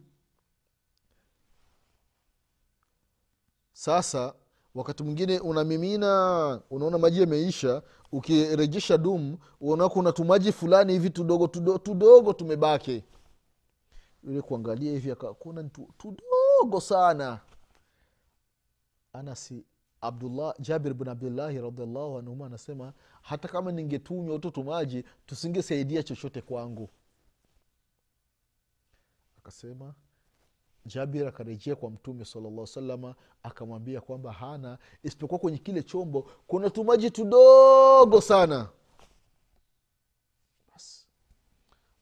sasa 3.72 4.34
wakati 4.74 5.02
mwingine 5.02 5.38
unamimina 5.40 6.60
unaona 6.70 6.98
maji 6.98 7.20
yameisha 7.20 7.82
ukirejesha 8.12 8.98
dumu 8.98 9.38
unaona 9.60 9.88
kuna 9.94 10.12
tumaji 10.12 10.52
fulani 10.52 10.92
hivi 10.92 11.10
tudogo 11.10 11.46
tudogo, 11.46 11.78
tudogo 11.78 12.32
tumebaki. 12.32 13.04
Yule 14.24 14.42
kuangalia 14.42 14.92
hivi 14.92 15.10
aka- 15.10 15.34
kuna 15.34 15.62
ni 15.62 15.70
tu- 15.70 15.88
tudogo 15.98 16.80
sana. 16.80 17.40
Anasi 19.12 19.64
abdullah 20.00 20.54
jabir 20.60 20.94
bin 20.94 21.08
abdullahi 21.08 21.60
radiallahu 21.60 22.18
anhuma 22.18 22.46
anasema 22.46 22.92
hata 23.22 23.48
kama 23.48 23.72
ningetunywa 23.72 24.34
uto 24.36 24.50
tumaji 24.50 25.04
tusingesaidia 25.26 26.02
chochote 26.02 26.40
kwangu. 26.42 26.88
Akasema 29.38 29.94
jabir 30.86 31.28
akarejea 31.28 31.76
kwa 31.76 31.90
mtume 31.90 32.24
salllah 32.24 32.66
salama 32.66 33.14
akamwambia 33.42 34.00
kwamba 34.00 34.32
hana 34.32 34.78
isipokuwa 35.02 35.38
kwenye 35.40 35.58
kile 35.58 35.82
chombo 35.82 36.30
kuna 36.46 36.70
tumaji 36.70 37.10
tudogo 37.10 38.20
sana. 38.20 38.68
Basi 40.72 41.06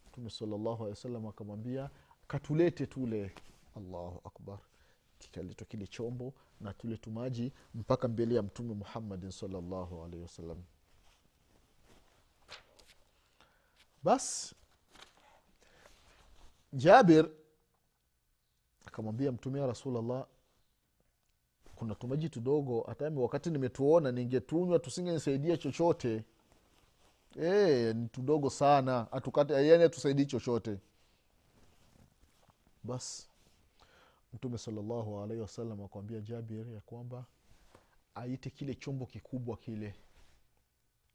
mtume 0.08 0.30
salllahu 0.30 1.28
akamwambia 1.28 1.90
katulete 2.26 2.86
tule. 2.86 3.32
Allahu 3.76 4.20
akbar. 4.24 4.58
Kikaletwa 5.18 5.66
kile 5.66 5.86
chombo 5.86 6.34
na 6.60 6.74
tule 6.74 6.96
tumaji 6.96 7.52
mpaka 7.74 8.08
mbele 8.08 8.34
ya 8.34 8.42
mtume 8.42 8.74
muhammadin 8.74 9.30
salllahu 9.30 10.04
alaihi 10.04 10.22
wasallam. 10.22 10.62
Bas. 14.02 14.54
Jabir 16.72 17.30
akamwambia 18.90 19.32
mtumia 19.32 19.66
rasulllah 19.66 20.26
kuna 21.76 21.94
tumaji 21.94 22.28
tudogo 22.28 22.84
hata 22.88 23.10
wakati 23.10 23.50
nimetuona 23.50 24.12
ningetunywa 24.12 24.78
tusingenisaidia 24.78 25.56
chochote. 25.56 26.24
E, 27.42 27.92
ni 27.94 28.08
tudogo 28.08 28.50
sana 28.50 29.06
hatukate 29.10 29.52
yani 29.68 29.82
hatusaidii 29.82 30.24
chochote. 30.26 30.78
Basi 32.84 33.28
mtume 34.34 34.58
salllahu 34.58 35.20
alaihi 35.20 35.42
wasallam 35.42 35.80
akamwambia 35.82 36.20
jabir 36.20 36.68
ya 36.74 36.80
kwamba 36.80 37.24
aite 38.14 38.50
kile 38.50 38.74
chombo 38.74 39.06
kikubwa 39.06 39.56
kile 39.56 39.94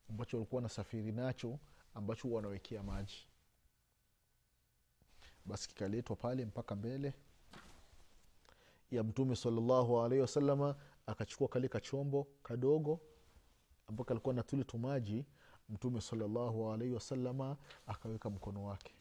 ambacho 0.09 0.37
alikuwa 0.37 0.61
nasafiri 0.61 1.11
nacho 1.11 1.59
ambacho 1.93 2.31
wanawekea 2.31 2.83
maji. 2.83 3.27
Basi 5.45 5.67
kikaletwa 5.67 6.15
pale 6.15 6.45
mpaka 6.45 6.75
mbele 6.75 7.13
ya 8.91 9.03
mtume 9.03 9.35
salllahu 9.35 10.01
alaihi 10.01 10.21
wasalama 10.21 10.75
akachukua 11.07 11.47
kale 11.47 11.67
kachombo 11.67 12.27
kadogo 12.43 12.99
ambako 13.87 14.13
alikuwa 14.13 14.33
na 14.35 14.43
tule 14.43 14.63
tumaji 14.63 15.25
mtume 15.69 16.01
salllahu 16.01 16.71
alaihi 16.71 16.93
wasalama 16.93 17.57
akaweka 17.87 18.29
mkono 18.29 18.65
wake. 18.65 18.95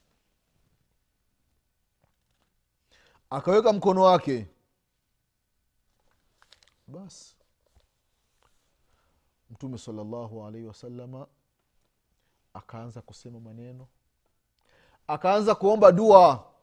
Akaweka 3.31 3.73
mkono 3.73 4.03
wake. 4.03 4.47
Basi 6.87 7.37
mtume 9.51 9.79
salllahu 9.79 10.47
alaihi 10.47 10.67
wasalama 10.67 11.27
akaanza 12.55 13.03
kusema 13.03 13.41
maneno. 13.41 13.89
Akaanza 15.07 15.55
kuomba 15.55 15.93
dua 15.93 16.54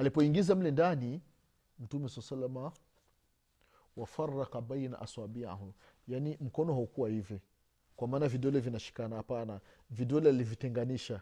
alipoingiza 0.00 0.54
mle 0.54 0.70
ndani 0.70 1.20
mtume 1.78 2.08
saa 2.08 2.22
salama 2.22 2.72
wafaraka 3.96 4.60
baina 4.60 5.00
aswabiahu. 5.00 5.74
Yaani 6.08 6.36
mkono 6.40 6.74
haukuwa 6.74 7.08
hivi. 7.08 7.40
Kwa 7.96 8.08
maana 8.08 8.28
vidole 8.28 8.60
vinashikana 8.60 9.16
hapana. 9.16 9.60
Vidole 9.90 10.28
alivitenganisha. 10.28 11.20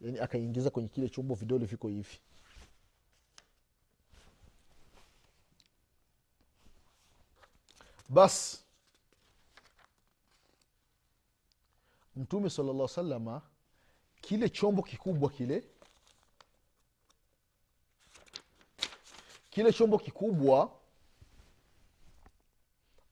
Yaani 0.00 0.18
akaingiza 0.18 0.70
kwenye 0.70 0.88
kile 0.88 1.08
chombo 1.08 1.34
vidole 1.34 1.66
viko 1.66 1.88
hivi. 1.88 2.18
Basi 8.08 8.58
mtume 12.16 12.50
salllah 12.50 12.88
salama 12.88 13.42
kile 14.20 14.48
chombo 14.48 14.82
kikubwa 14.82 15.30
kile 15.30 15.64
kile 19.54 19.72
chombo 19.72 19.98
kikubwa 19.98 20.70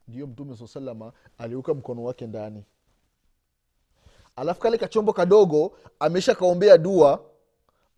ndio 0.09 0.27
mtume 0.27 0.57
saa 0.57 0.67
salama 0.67 1.13
aliweka 1.39 1.75
mkono 1.75 2.05
wake 2.05 2.27
ndani. 2.27 2.65
Alafu 4.37 4.61
kale 4.61 4.79
kachombo 4.79 5.13
kadogo 5.13 5.77
amesha 5.99 6.35
kaombea 6.35 6.79
dua 6.79 7.25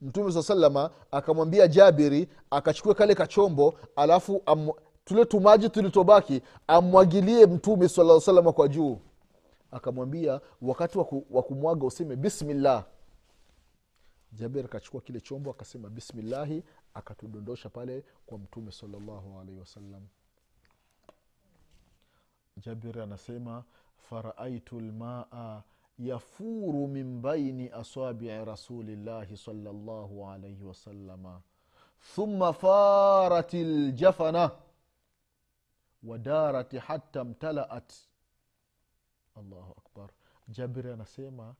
mtume 0.01 0.33
saa 0.33 0.43
salama 0.43 0.91
akamwambia 1.11 1.69
jabiri 1.69 2.29
akachukua 2.51 2.95
kale 2.95 3.15
kachombo 3.15 3.79
alafu 3.97 4.43
am, 4.47 4.71
tule 5.05 5.25
tumaji 5.25 5.69
tulitobaki 5.69 6.43
amwagilie 6.67 7.47
mtume 7.47 7.89
saa 7.89 8.21
salama 8.21 8.53
kwa 8.53 8.69
juu. 8.69 8.99
Akamwambia 9.71 10.41
wakati 10.63 10.99
wa 11.31 11.43
kumwaga 11.43 11.87
useme 11.87 12.17
bismillah. 12.17 12.85
Jabir 14.33 14.65
akachukua 14.65 15.01
kile 15.01 15.21
chombo 15.21 15.51
akasema 15.51 15.89
bismillahi 15.91 16.63
akatudondosha 16.95 17.71
pale 17.71 18.05
kwa 18.27 18.39
mtume 18.39 18.73
salllahu 18.73 19.39
alaihi 19.41 19.61
wasallam. 19.61 20.07
Jabir 22.57 23.01
anasema 23.01 23.65
faraaitu 23.97 24.81
lmaa 24.81 25.63
yafuru 25.99 26.89
min 26.89 27.21
baini 27.21 27.71
asabii 27.71 28.45
rasulillahi 28.45 29.37
salllahu 29.37 30.29
alaihi 30.31 30.65
wasalama 30.65 31.41
thumma 32.15 32.53
farat 32.53 33.55
ljafana 33.55 34.51
wadarat 36.03 36.75
hatta 36.79 37.25
mtalaat. 37.25 37.93
Allahu 39.37 39.73
akbar. 39.73 40.11
Jabiri 40.49 40.90
anasema 40.90 41.55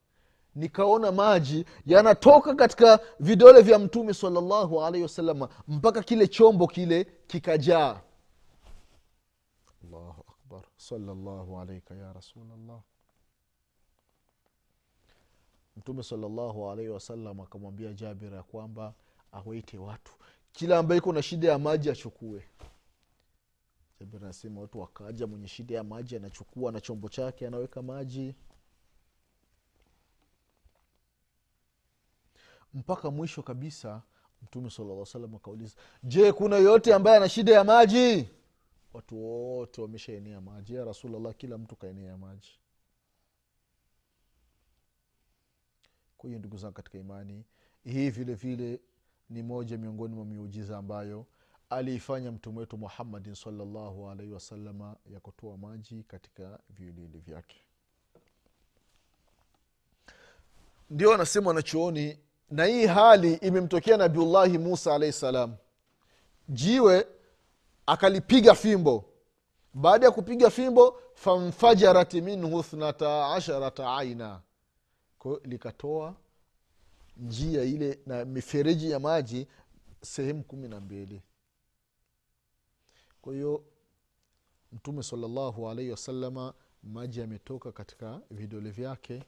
nikaona 0.55 1.13
maji 1.13 1.65
yanatoka 1.87 2.55
katika 2.55 3.01
vidole 3.21 3.63
vya 3.63 3.79
mtume 3.79 4.15
salallahu 4.15 4.83
alaihi 4.85 5.03
wasalama 5.03 5.49
mpaka 5.69 6.03
kile 6.03 6.27
chombo 6.29 6.67
kile 6.67 7.05
kikajaa. 7.27 8.01
Allahu 9.85 10.25
akbar. 10.29 10.63
Salallahu 10.77 11.61
alaika 11.61 11.95
ya 11.95 12.13
rasulllah 12.13 12.81
mtume 15.77 16.03
salallahu 16.03 16.71
alaihi 16.71 16.91
wasallam 16.91 17.41
akamwambia 17.41 17.93
jabir 17.93 18.33
ya 18.35 18.43
kwamba 18.43 18.95
awaite 19.33 19.79
watu. 19.79 20.13
Kila 20.53 20.79
ambaye 20.79 20.99
iko 20.99 21.13
na 21.13 21.23
shida 21.23 21.49
ya 21.49 21.59
maji 21.59 21.91
achukue. 21.91 22.45
Jabir 24.01 24.25
anasema 24.25 24.61
watu 24.61 24.81
wakaja 24.81 25.27
mwenye 25.27 25.49
shida 25.49 25.75
ya 25.75 25.85
maji 25.85 26.17
anachukua 26.17 26.73
na 26.73 26.81
chombo 26.81 27.09
chake 27.09 27.47
anaweka 27.47 27.83
maji 27.83 28.35
mpaka 32.75 33.11
mwisho 33.11 33.43
kabisa 33.43 34.03
mtume 34.43 34.71
salaa 34.71 35.05
salam 35.05 35.35
akauliza 35.35 35.77
je 36.03 36.33
kuna 36.33 36.57
yoyote 36.57 36.95
ambaye 36.95 37.17
ana 37.17 37.29
shida 37.29 37.53
ya 37.53 37.65
maji? 37.65 38.29
Watu 38.95 39.25
wote 39.25 39.81
wameshaenea 39.83 40.41
maji. 40.41 40.75
Ya 40.75 40.85
rasulllah 40.85 41.35
kila 41.35 41.59
mtu 41.59 41.77
kaenea 41.77 42.17
maji. 42.17 42.59
Kwa 46.19 46.29
hiyo 46.29 46.39
ndugu 46.39 46.57
zangu 46.57 46.75
katika 46.75 46.99
imani 46.99 47.45
hii 47.85 48.11
vile 48.11 48.35
vile 48.35 48.81
ni 49.31 49.43
moja 49.43 49.79
miongoni 49.79 50.15
mwa 50.15 50.25
miujiza 50.25 50.79
ambayo 50.79 51.27
aliifanya 51.71 52.33
mtume 52.33 52.59
wetu 52.59 52.79
muhammadin 52.79 53.35
salllahu 53.35 54.11
alaihi 54.11 54.33
wasalama 54.33 54.97
ya 55.13 55.21
kutoa 55.21 55.57
maji 55.57 56.03
katika 56.03 56.59
viwiliwili 56.71 57.19
vyake. 57.19 57.57
Ndio 60.91 61.15
anasema 61.15 61.49
wanachuoni 61.49 62.19
na 62.51 62.65
hii 62.65 62.87
hali 62.87 63.35
imemtokea 63.35 63.97
nabiullahi 63.97 64.59
musa 64.59 64.95
alaihi 64.95 65.13
salam. 65.13 65.57
Jiwe 66.49 67.07
akalipiga 67.87 68.55
fimbo. 68.55 69.05
Baada 69.75 70.07
ya 70.07 70.13
kupiga 70.13 70.51
fimbo 70.51 71.01
famfajarat 71.15 72.15
minhu 72.15 72.63
thnata 72.63 73.27
asharata 73.35 73.97
aina 73.97 74.41
kwayo 75.19 75.41
likatoa 75.45 76.15
njia 77.17 77.63
ile 77.63 77.99
na 78.07 78.25
mifereji 78.25 78.91
ya 78.91 79.01
maji 79.01 79.49
sehemu 80.03 80.45
kumi 80.45 80.69
na 80.69 80.81
mbili. 80.81 81.23
Kwa 83.23 83.33
hiyo 83.35 83.65
mtume 84.73 85.03
salallahu 85.03 85.69
alaihi 85.71 85.91
wasalama 85.91 86.55
maji 86.83 87.21
yametoka 87.21 87.73
katika 87.73 88.21
vidole 88.31 88.71
vyake 88.71 89.23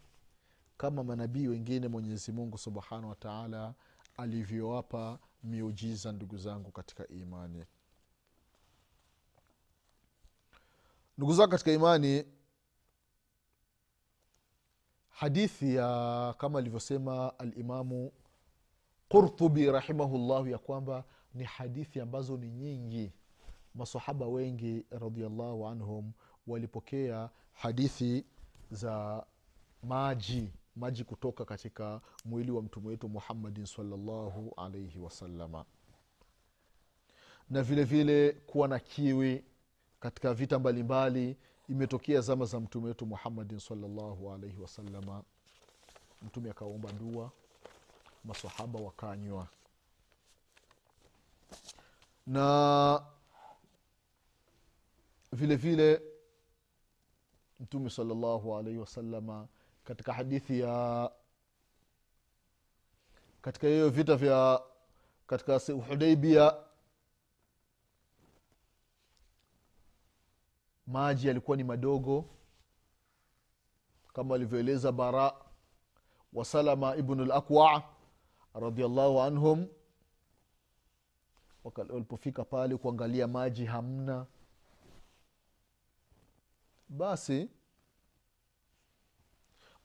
kama 0.76 1.04
manabii 1.04 1.46
wengine 1.48 1.88
mwenyezi 1.88 2.32
mungu 2.32 2.58
subhanahu 2.58 3.08
wataala 3.08 3.74
alivyowapa 4.16 5.18
miujiza 5.42 6.12
ndugu 6.12 6.38
zangu 6.38 6.70
katika 6.70 7.08
imani. 7.08 7.64
Ndugu 11.18 11.32
zangu 11.34 11.50
katika 11.50 11.72
imani 11.72 12.24
hadithi 15.08 15.74
ya 15.74 16.34
kama 16.38 16.58
alivyosema 16.58 17.38
alimamu 17.38 18.12
qurtubi 19.08 19.70
rahimahullahu 19.72 20.48
ya 20.48 20.58
kwamba 20.58 21.04
ni 21.34 21.44
hadithi 21.44 22.00
ambazo 22.00 22.36
ni 22.36 22.50
nyingi. 22.50 23.12
Masahaba 23.74 24.26
wengi 24.26 24.86
radiallahu 24.90 25.66
anhum 25.68 26.12
walipokea 26.46 27.30
hadithi 27.52 28.24
za 28.70 29.26
maji 29.82 30.52
maji 30.76 31.04
kutoka 31.04 31.44
katika 31.44 32.00
mwili 32.24 32.50
wa 32.50 32.62
mtume 32.62 32.88
wetu 32.88 33.08
muhammadin 33.08 33.66
salllahu 33.66 34.52
alaihi 34.56 34.98
wasalama 34.98 35.64
na 37.50 37.62
vile 37.62 37.84
vile 37.84 38.32
kuwa 38.32 38.68
na 38.68 38.78
kiwi 38.78 39.44
katika 40.00 40.34
vita 40.34 40.58
mbalimbali 40.58 41.36
imetokea 41.68 42.20
zama 42.20 42.44
za 42.44 42.60
mtume 42.60 42.86
wetu 42.88 43.06
muhammadin 43.06 43.58
salllahu 43.58 44.32
alaihi 44.32 44.60
wasalama 44.60 45.22
mtume 46.22 46.50
akaomba 46.50 46.92
dua 46.92 47.30
masahaba 48.24 48.80
wakanywa. 48.80 49.48
Na 52.26 53.06
vile 55.32 55.56
vile 55.56 56.02
mtume 57.60 57.90
salllahu 57.90 58.56
alaihi 58.56 58.78
wasalama 58.78 59.48
katika 59.86 60.12
hadithi 60.12 60.60
ya 60.60 61.10
katika 63.42 63.66
hiyo 63.66 63.90
vita 63.90 64.16
vya 64.16 64.62
katika 65.26 65.58
hudaibia 65.88 66.54
maji 70.86 71.26
yalikuwa 71.28 71.56
ni 71.56 71.64
madogo 71.64 72.24
kama 74.12 74.34
alivyoeleza 74.34 74.92
bara 74.92 75.32
wa 76.32 76.44
salama 76.44 76.96
ibnu 76.96 77.24
lakwa 77.24 77.82
radiallahu 78.54 79.20
anhum 79.20 79.66
walipofika 81.64 82.44
pale 82.44 82.76
kuangalia 82.76 83.26
maji 83.28 83.64
hamna. 83.64 84.26
Basi 86.88 87.50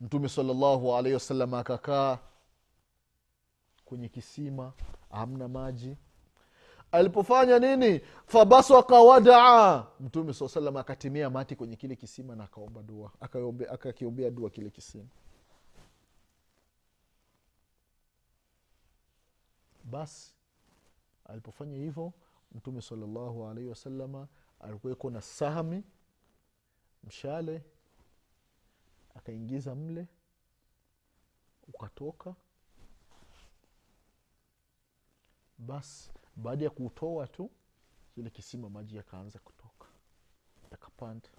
mtume 0.01 0.29
salllahu 0.29 0.95
alaihi 0.95 1.13
wasallam 1.13 1.53
akakaa 1.53 2.19
kwenye 3.85 4.09
kisima 4.09 4.73
hamna 5.11 5.47
maji. 5.47 5.97
Alipofanya 6.91 7.59
nini? 7.59 7.99
Fabasaka 8.25 8.99
wadaa. 9.01 9.87
Mtume 9.99 10.33
saa 10.33 10.47
salam 10.47 10.77
akatimia 10.77 11.29
mati 11.29 11.55
kwenye 11.55 11.75
kile 11.75 11.95
kisima 11.95 12.35
na 12.35 12.43
akaomba 12.43 12.83
dua 12.83 13.11
akakiombea 13.69 14.29
dua 14.29 14.49
kile 14.49 14.69
kisima. 14.69 15.07
Basi 19.83 20.33
alipofanya 21.25 21.77
hivyo 21.77 22.13
mtume 22.51 22.81
salallahu 22.81 23.47
alaihi 23.47 23.69
wasalama 23.69 24.27
alikuweko 24.59 25.09
na 25.09 25.21
sahami 25.21 25.83
mshale 27.03 27.63
akaingiza 29.25 29.75
mle 29.75 30.07
ukatoka. 31.67 32.35
Basi 35.57 36.11
baada 36.35 36.63
ya 36.65 36.69
kuutoa 36.69 37.27
tu 37.27 37.49
kile 38.15 38.29
kisima 38.29 38.69
maji 38.69 38.95
yakaanza 38.97 39.39
kutoka 39.39 39.87
yakapanda. 40.71 41.29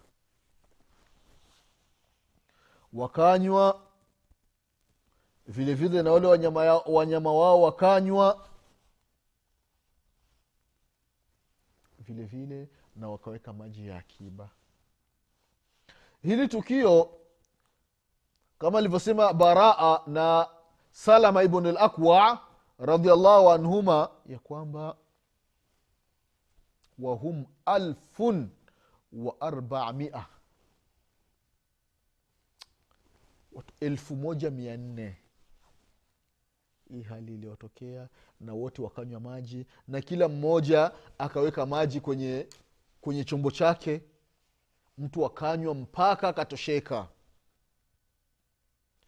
Wakanywa. 2.93 3.89
Vile 5.47 5.75
vile 5.75 6.03
na 6.03 6.13
wale 6.13 6.27
wanyama, 6.27 6.65
ya- 6.65 6.75
wanyama 6.87 7.33
wao 7.33 7.63
wakanywa. 7.63 8.49
Vile 11.99 12.25
vile 12.25 12.69
na 12.97 13.09
wakaweka 13.09 13.53
maji 13.53 13.87
ya 13.89 13.99
akiba. 13.99 14.51
Hili 16.23 16.49
tukio 16.49 17.19
kama 18.63 18.79
alivyosema 18.79 19.33
baraa 19.33 20.01
na 20.07 20.49
salama 20.91 21.43
ibn 21.43 21.67
lakwa 21.73 22.47
radiallahu 22.79 23.51
anhuma 23.51 24.11
ya 24.27 24.39
kwamba 24.39 24.97
wahum 26.99 27.45
alfun 27.67 28.51
wa 29.13 29.41
arbamia. 29.41 30.27
Watu 33.53 33.75
elfu 33.81 34.17
moja 34.17 34.51
mia 34.51 34.77
nne. 34.77 35.17
Hii 36.89 37.03
hali 37.03 37.35
iliyotokea 37.35 38.09
na 38.41 38.53
wote 38.55 38.83
wakanywa 38.83 39.21
maji 39.21 39.67
na 39.89 40.01
kila 40.01 40.29
mmoja 40.29 40.93
akaweka 41.19 41.67
maji 41.67 42.01
kwenye 42.01 42.47
kwenye 43.01 43.25
chombo 43.25 43.51
chake. 43.51 44.03
Mtu 44.99 45.27
akanywa 45.27 45.75
mpaka 45.75 46.29
akatosheka 46.29 47.09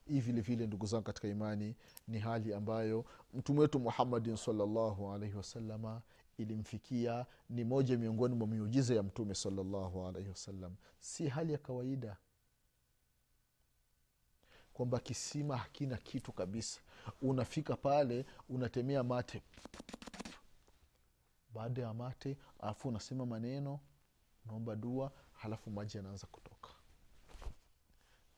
hii 0.06 0.20
vile 0.20 0.40
vile 0.40 0.66
ndugu 0.66 0.86
zangu 0.86 1.04
katika 1.04 1.28
imani 1.28 1.76
ni 2.08 2.18
hali 2.18 2.54
ambayo 2.54 3.04
mtume 3.34 3.60
wetu 3.60 3.80
muhammadin 3.80 4.36
salllahu 4.36 5.12
alaihi 5.12 5.36
wasalama 5.36 6.02
ilimfikia 6.38 7.26
ni 7.50 7.64
moja 7.64 7.98
miongoni 7.98 8.34
mwa 8.34 8.46
miujiza 8.46 8.94
ya 8.94 9.02
mtume 9.02 9.34
salllahu 9.34 10.06
alaihi 10.06 10.28
wasallam. 10.28 10.76
Si 11.00 11.28
hali 11.28 11.52
ya 11.52 11.58
kawaida 11.58 12.16
kwamba 14.72 14.98
kisima 15.00 15.56
hakina 15.56 15.96
kitu 15.96 16.32
kabisa. 16.32 16.80
Unafika 17.22 17.76
pale 17.76 18.26
unatemea 18.48 19.02
mate. 19.02 19.42
Baada 21.54 21.82
ya 21.82 21.94
mate 21.94 22.36
alafu 22.60 22.88
unasema 22.88 23.26
maneno 23.26 23.80
unaomba 24.44 24.76
dua 24.76 25.12
halafu 25.32 25.70
maji 25.70 25.96
yanaanza 25.96 26.26
kutoka 26.26 26.53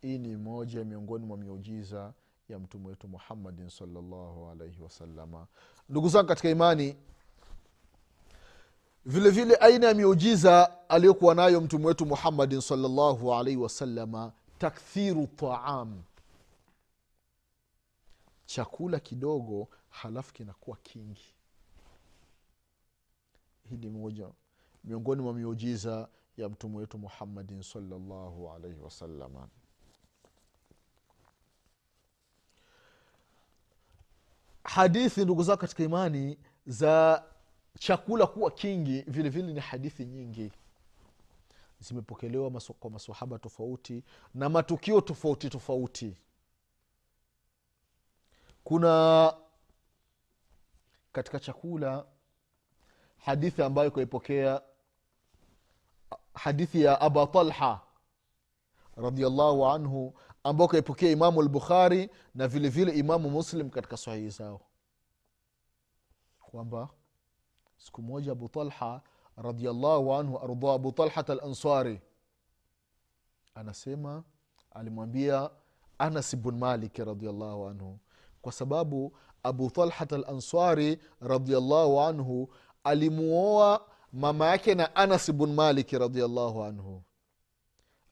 hii 0.02 0.18
ni 0.18 0.36
moja 0.36 0.84
miongoni 0.84 1.26
mwa 1.26 1.36
miujiza 1.36 2.12
ya 2.48 2.58
mtume 2.58 2.88
wetu 2.88 3.08
muhammadin 3.08 3.68
salllahu 3.70 4.50
alaihi 4.50 4.82
wasalama 4.82 5.46
ndugu 5.88 6.08
zangu 6.08 6.28
katika 6.28 6.50
imani 6.50 6.96
vile 9.06 9.30
vile 9.30 9.56
aina 9.56 9.86
ya 9.86 9.94
miujiza 9.94 10.72
aliyokuwa 10.88 11.34
nayo 11.34 11.60
mtume 11.60 11.86
wetu 11.86 12.06
muhammadin 12.06 12.60
salllahu 12.60 13.34
alaihi 13.34 13.56
wasalama 13.60 14.32
takthiru 14.58 15.26
taam. 15.26 16.02
Chakula 18.46 19.00
kidogo 19.00 19.68
halafu 19.90 20.32
kinakuwa 20.34 20.76
kingi. 20.76 21.34
Hii 23.70 23.76
ni 23.76 23.88
moja 23.90 24.28
miongoni 24.84 25.22
mwa 25.22 25.34
miujiza 25.34 26.08
ya 26.36 26.48
mtume 26.48 26.76
wetu 26.76 26.98
muhammadin 26.98 27.62
salllahu 27.62 28.50
alaihi 28.52 28.80
wasalama 28.80 29.48
hadithi 34.66 35.24
ndugu 35.24 35.42
zao 35.42 35.56
katika 35.56 35.82
imani 35.84 36.38
za 36.66 37.24
chakula 37.78 38.26
kuwa 38.26 38.50
kingi 38.50 39.02
vile 39.02 39.28
vile 39.28 39.52
ni 39.52 39.60
hadithi 39.60 40.04
nyingi. 40.04 40.52
Zimepokelewa 41.80 42.50
maso, 42.50 42.72
kwa 42.72 42.90
masahaba 42.90 43.38
tofauti 43.38 44.04
na 44.34 44.48
matukio 44.48 45.00
tofauti 45.00 45.50
tofauti. 45.50 46.16
Kuna 48.64 49.34
katika 51.12 51.40
chakula 51.40 52.06
hadithi 53.18 53.62
ambayo 53.62 53.90
kaipokea 53.90 54.62
hadithi 56.34 56.82
ya 56.82 57.00
aba 57.00 57.26
talha 57.26 57.80
radiallahu 58.96 59.66
anhu 59.66 60.18
ambao 60.46 60.68
kaipokea 60.68 61.10
imamu 61.10 61.42
lbukhari 61.42 62.10
na 62.34 62.48
vile 62.48 62.68
vile 62.68 62.92
imamu 62.92 63.30
muslim 63.30 63.70
katika 63.70 63.96
sahihi 63.96 64.30
zao. 64.30 64.60
Kwamba 66.40 66.88
siku 67.76 68.02
moja 68.02 68.32
abu 68.32 68.48
talha 68.48 69.02
radiallahu 69.36 70.14
anhu 70.14 70.38
arda 70.38 70.72
abu 70.72 70.92
talhat 70.92 71.30
alansari 71.30 72.00
anasema 73.54 74.24
alimwambia 74.70 75.50
anas 75.98 76.36
bn 76.36 76.58
malik 76.58 76.98
radiallahu 76.98 77.68
anhu 77.68 77.98
kwa 78.42 78.52
sababu 78.52 79.18
abu 79.42 79.70
talhat 79.70 80.12
alansari 80.12 80.98
radiallahu 81.20 82.00
anhu 82.00 82.54
alimuoa 82.84 83.86
mama 84.12 84.46
yake 84.46 84.74
na 84.74 84.96
anas 84.96 85.32
bn 85.32 85.52
malik 85.54 85.90
radiallahu 85.92 86.62
anhu 86.64 87.02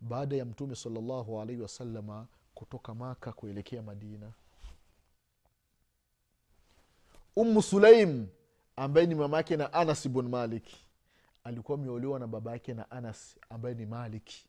baada 0.05 0.37
ya 0.37 0.45
mtume 0.45 0.75
salllahu 0.77 1.40
alaihi 1.40 1.62
wasalama 1.62 2.27
kutoka 2.55 2.95
maka 2.95 3.33
kuelekea 3.33 3.83
madina. 3.83 4.33
Umu 7.37 7.62
sulaim 7.62 8.27
ambaye 8.77 9.07
ni 9.07 9.14
mama 9.14 9.37
yake 9.37 9.57
na 9.57 9.73
anas 9.73 10.09
bn 10.09 10.29
malik 10.29 10.64
alikuwa 11.45 11.79
ameolewa 11.79 12.19
na 12.19 12.27
baba 12.27 12.53
yake 12.53 12.75
na 12.75 12.90
anas 12.90 13.37
ambaye 13.51 13.75
ni 13.75 13.87
maliki 13.87 14.47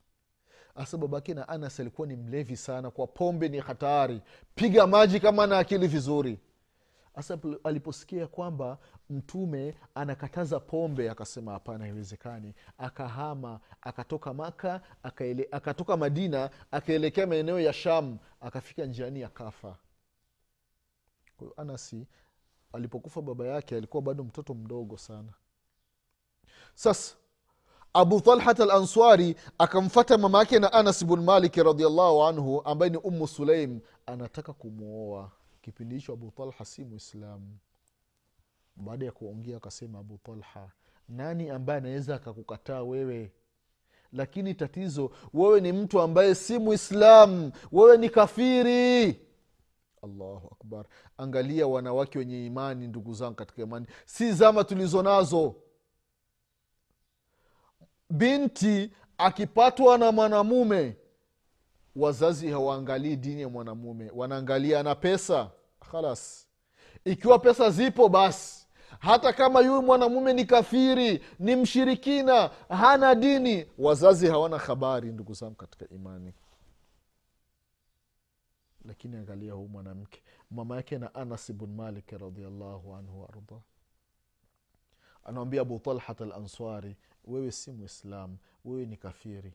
hasa 0.75 0.97
baba 0.97 1.17
yake 1.17 1.33
na 1.33 1.47
anas 1.49 1.79
alikuwa 1.79 2.07
ni 2.07 2.15
mlevi 2.15 2.57
sana 2.57 2.91
kwa 2.91 3.07
pombe 3.07 3.49
ni 3.49 3.59
hatari. 3.59 4.21
Piga 4.55 4.87
maji 4.87 5.19
kama 5.19 5.47
na 5.47 5.57
akili 5.57 5.87
vizuri 5.87 6.39
hasa 7.15 7.37
aliposikia 7.63 8.27
kwamba 8.27 8.77
mtume 9.09 9.75
anakataza 9.95 10.59
pombe 10.59 11.09
akasema 11.09 11.51
hapana 11.51 11.83
haiwezekani. 11.83 12.53
Akahama 12.77 13.59
akatoka 13.81 14.33
maka 14.33 14.81
akaele, 15.03 15.47
akatoka 15.51 15.97
madina 15.97 16.49
akaelekea 16.71 17.27
maeneo 17.27 17.59
ya 17.59 17.73
sham 17.73 18.17
akafika 18.41 18.85
njiani 18.85 19.23
akafa. 19.23 19.77
Kwahiyo 21.37 21.53
anasi 21.61 22.07
alipokufa 22.73 23.21
baba 23.21 23.45
yake 23.45 23.75
alikuwa 23.77 24.03
bado 24.03 24.23
mtoto 24.23 24.53
mdogo 24.53 24.97
sana. 24.97 25.33
Sasa 26.75 27.15
abu 27.93 28.21
talhat 28.21 28.59
al 28.59 28.87
akamfata 29.57 30.17
mama 30.17 30.39
yake 30.39 30.59
na 30.59 30.73
anas 30.73 31.05
bnu 31.05 31.21
maliki 31.23 31.63
radiallahu 31.63 32.23
anhu 32.23 32.61
ambaye 32.65 32.89
ni 32.91 32.97
ummu 32.97 33.27
suleim 33.27 33.79
anataka 34.05 34.53
kumwoa 34.53 35.31
kipindi 35.65 35.95
hicho 35.95 36.13
abu 36.13 36.31
talha 36.31 36.65
si 36.65 36.83
mwislamu 36.83 37.57
baada 38.75 39.05
ya 39.05 39.11
kuongea 39.11 39.57
akasema 39.57 39.99
abu 39.99 40.17
talha 40.17 40.71
nani 41.09 41.49
ambaye 41.49 41.77
anaweza 41.79 42.15
akakukataa 42.15 42.83
wewe? 42.83 43.31
Lakini 44.13 44.53
tatizo 44.53 45.11
wewe 45.33 45.61
ni 45.61 45.71
mtu 45.71 46.01
ambaye 46.01 46.35
si 46.35 46.59
mwislamu 46.59 47.51
wewe 47.71 47.97
ni 47.97 48.09
kafiri. 48.09 49.05
Allahu 50.03 50.47
akbar. 50.51 50.85
Angalia 51.17 51.67
wanawake 51.67 52.19
wenye 52.19 52.45
imani 52.45 52.87
ndugu 52.87 53.13
zangu 53.13 53.35
katika 53.35 53.61
imani. 53.61 53.85
Si 54.05 54.31
zama 54.33 54.63
tulizo 54.63 55.03
nazo. 55.03 55.55
Binti 58.09 58.91
akipatwa 59.17 59.97
na 59.97 60.11
mwanamume 60.11 60.97
wazazi 61.95 62.49
hawaangalii 62.49 63.15
dini 63.15 63.41
ya 63.41 63.49
mwanamume 63.49 64.11
wanaangalia 64.15 64.79
ana 64.79 64.95
pesa. 64.95 65.51
Khalas. 65.91 66.47
Ikiwa 67.05 67.39
pesa 67.39 67.69
zipo 67.69 68.09
basi. 68.09 68.67
Hata 68.99 69.33
kama 69.33 69.59
yuyu 69.61 69.81
mwanamume 69.81 70.33
ni 70.33 70.45
kafiri 70.45 71.23
ni 71.39 71.55
mshirikina 71.55 72.47
hana 72.69 73.15
dini 73.15 73.65
wazazi 73.77 74.27
hawana 74.27 74.57
habari 74.57 75.11
ndugu 75.11 75.33
zangu 75.33 75.55
katika 75.55 75.89
imani. 75.89 76.33
Lakini 78.85 79.17
angalia 79.17 79.53
huu 79.53 79.67
mwanamke. 79.67 80.23
Mama 80.51 80.75
yake 80.75 80.97
na 80.97 81.15
anas 81.15 81.51
bn 81.53 81.75
malik 81.75 82.11
radiallahu 82.11 82.95
anhu 82.95 83.21
waardah 83.21 83.59
anawambia 85.25 85.61
abu 85.61 85.79
talhat 85.79 86.21
al 86.21 86.95
wewe 87.25 87.51
si 87.51 87.71
muislam 87.71 88.37
wewe 88.65 88.85
ni 88.85 88.97
kafiri 88.97 89.53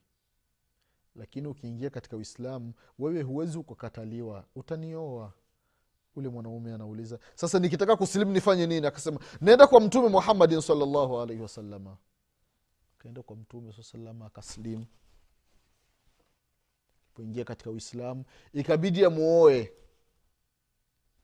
lakini 1.17 1.49
ukiingia 1.49 1.91
katika 1.91 2.17
uislamu 2.17 2.73
wewe 2.99 3.23
huwezi 3.23 3.59
ukakataliwa. 3.59 4.45
Utanioa. 4.55 5.33
Ule 6.17 6.29
mwanaume 6.29 6.75
anauliza 6.75 7.19
sasa 7.35 7.59
nikitaka 7.59 7.97
kusilimu 7.97 8.33
nifanye 8.33 8.67
nini? 8.67 8.87
Akasema 8.87 9.21
naenda 9.41 9.67
kwa 9.67 9.81
mtume 9.81 10.09
muhammadin 10.09 10.61
salllahu 10.61 11.21
alaihi 11.21 11.43
wasalama 11.43 11.97
akaenda 12.99 13.23
kwa 13.23 13.37
mtume 13.37 13.73
saa 13.73 13.83
salama 13.83 14.27
akaslimu. 14.27 14.87
Poingia 17.15 17.45
katika 17.45 17.71
uislamu 17.71 18.25
ikabidi 18.53 19.05
amuoe. 19.05 19.73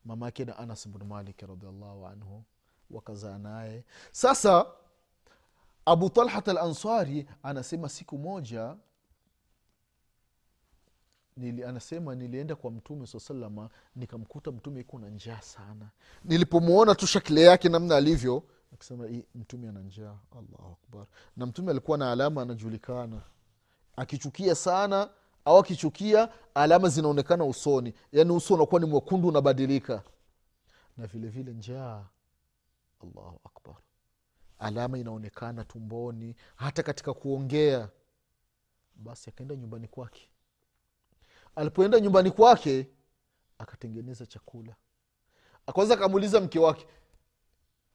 Mama 0.05 0.25
yake 0.25 0.45
na 0.45 0.57
anas 0.57 0.87
bnu 0.87 1.15
radiallahu 1.47 2.07
anhu 2.07 2.43
wakazaa 2.89 3.37
naye. 3.37 3.83
Sasa 4.11 4.65
abu 5.85 6.09
talhat 6.09 6.47
al 6.47 6.57
ansari 6.57 7.27
anasema 7.43 7.89
siku 7.89 8.17
moja 8.17 8.77
nili, 11.37 11.63
anasema 11.63 12.15
nilienda 12.15 12.55
kwa 12.55 12.71
mtume 12.71 13.07
saa 13.07 13.69
nikamkuta 13.95 14.51
mtume 14.51 14.79
iko 14.79 14.99
na 14.99 15.09
njaa 15.09 15.41
sana. 15.41 15.89
Nilipomwona 16.23 16.95
tu 16.95 17.07
shakile 17.07 17.41
yake 17.41 17.69
namna 17.69 17.95
alivyo 17.95 18.43
akisema 18.73 19.09
mtume 19.35 19.69
ana 19.69 19.79
njaa. 19.81 20.17
Allahu 20.31 20.77
akbar. 20.83 21.05
Na 21.37 21.45
mtume 21.45 21.71
alikuwa 21.71 21.97
na 21.97 22.11
alama 22.11 22.41
anajulikana. 22.41 23.21
Akichukia 23.95 24.55
sana 24.55 25.09
au 25.45 25.57
akichukia 25.57 26.29
alama 26.55 26.89
zinaonekana 26.89 27.45
usoni. 27.45 27.93
Yaani 28.11 28.31
uso 28.31 28.53
unakuwa 28.53 28.81
ni 28.81 28.87
mwekundu 28.87 29.27
unabadilika. 29.27 30.03
Na 30.97 31.07
vile 31.07 31.27
vile 31.27 31.53
njaa. 31.53 32.05
Allahu 33.03 33.39
akbar. 33.43 33.75
Alama 34.59 34.97
inaonekana 34.97 35.63
tumboni 35.63 36.35
hata 36.55 36.83
katika 36.83 37.13
kuongea. 37.13 37.89
Basi 38.95 39.29
akaenda 39.29 39.55
nyumbani 39.55 39.87
kwake 39.87 40.29
alipoenda 41.57 41.99
nyumbani 41.99 42.31
kwake 42.31 42.87
akatengeneza 43.57 44.25
chakula. 44.25 44.75
Akaweza 45.67 45.93
akamuuliza 45.93 46.41
mke 46.41 46.59
wake 46.59 46.87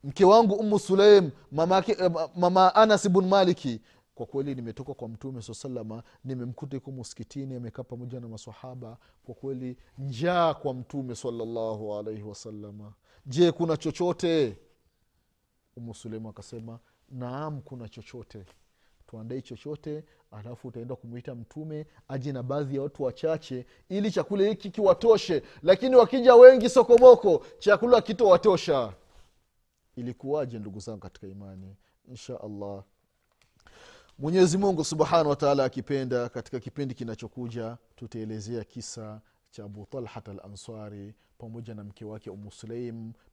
mke 0.04 0.24
wangu 0.24 0.54
umu 0.54 0.78
suleim 0.78 1.30
mama, 1.52 1.84
mama 2.36 2.74
anas 2.74 3.08
bn 3.08 3.24
maliki 3.28 3.80
kwa 4.14 4.26
kweli 4.26 4.54
nimetoka 4.54 4.94
kwa 4.94 5.08
mtume 5.08 5.42
saa 5.42 5.54
salama 5.54 6.02
nimemkuta 6.24 6.76
iko 6.76 6.90
muskitini 6.90 7.54
amekaa 7.56 7.82
pamoja 7.82 8.20
na 8.20 8.28
masahaba 8.28 8.98
kwa 9.24 9.34
kweli 9.34 9.76
njaa 9.98 10.54
kwa 10.54 10.74
mtume 10.74 11.14
salallahu 11.14 11.94
alaihi 11.98 12.22
wasalama 12.22 12.92
je 13.26 13.52
kuna 13.52 13.76
chochote? 13.76 14.58
Umu 15.76 15.94
suleimu 15.94 16.28
akasema 16.28 16.78
naam 17.08 17.60
kuna 17.60 17.88
chochote 17.88 18.44
tuandai 19.12 19.42
chochote 19.42 20.04
alafu 20.30 20.68
utaenda 20.68 20.96
kumwita 20.96 21.34
mtume 21.34 21.86
aje 22.08 22.32
na 22.32 22.42
baadhi 22.42 22.76
ya 22.76 22.82
watu 22.82 23.02
wachache 23.02 23.66
ili 23.88 24.10
chakula 24.10 24.48
hiki 24.48 24.70
kiwatoshe. 24.70 25.42
Lakini 25.62 25.96
wakija 25.96 26.34
wengi 26.34 26.68
sokomoko 26.68 27.46
chakula 27.58 28.00
kitowatosha. 28.00 28.92
Ilikuwaje 29.96 30.58
ndugu 30.58 30.78
zangu 30.80 30.98
katika 31.00 31.26
imani? 31.26 31.76
Insha 32.08 32.40
allah. 32.40 32.82
Mwenyezi 34.18 34.58
mungu 34.58 34.84
subhanahu 34.84 35.28
wataala 35.28 35.64
akipenda 35.64 36.28
katika 36.28 36.60
kipindi 36.60 36.94
kinachokuja 36.94 37.76
tutaelezea 37.96 38.64
kisa 38.64 39.20
cha 39.52 39.64
abu 39.64 39.86
talhat 39.86 40.28
pamoja 41.38 41.74
na 41.74 41.84
mke 41.84 42.04
wake 42.04 42.30
umu 42.30 42.50